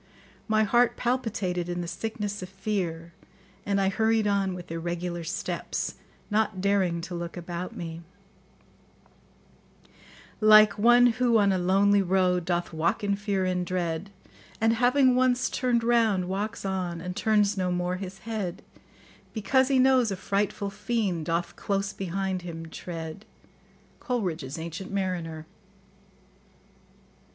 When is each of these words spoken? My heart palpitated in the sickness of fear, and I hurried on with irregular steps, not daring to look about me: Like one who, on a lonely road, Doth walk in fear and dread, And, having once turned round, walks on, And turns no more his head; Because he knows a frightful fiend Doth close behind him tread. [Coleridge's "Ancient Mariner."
My 0.47 0.63
heart 0.63 0.97
palpitated 0.97 1.69
in 1.69 1.81
the 1.81 1.87
sickness 1.87 2.41
of 2.41 2.49
fear, 2.49 3.13
and 3.67 3.79
I 3.79 3.89
hurried 3.89 4.25
on 4.25 4.55
with 4.55 4.71
irregular 4.71 5.23
steps, 5.23 5.93
not 6.31 6.59
daring 6.59 7.01
to 7.01 7.13
look 7.13 7.37
about 7.37 7.75
me: 7.75 8.01
Like 10.39 10.75
one 10.79 11.05
who, 11.05 11.37
on 11.37 11.51
a 11.51 11.59
lonely 11.59 12.01
road, 12.01 12.45
Doth 12.45 12.73
walk 12.73 13.03
in 13.03 13.15
fear 13.15 13.45
and 13.45 13.63
dread, 13.63 14.09
And, 14.59 14.73
having 14.73 15.15
once 15.15 15.51
turned 15.51 15.83
round, 15.83 16.27
walks 16.27 16.65
on, 16.65 16.99
And 16.99 17.15
turns 17.15 17.55
no 17.55 17.71
more 17.71 17.97
his 17.97 18.17
head; 18.25 18.63
Because 19.35 19.67
he 19.67 19.77
knows 19.77 20.09
a 20.09 20.15
frightful 20.15 20.71
fiend 20.71 21.27
Doth 21.27 21.55
close 21.55 21.93
behind 21.93 22.41
him 22.41 22.65
tread. 22.69 23.23
[Coleridge's 23.99 24.57
"Ancient 24.57 24.91
Mariner." 24.91 25.45